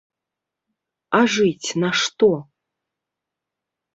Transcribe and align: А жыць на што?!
А 1.17 1.19
жыць 1.33 1.69
на 1.83 1.91
што?! 2.03 2.29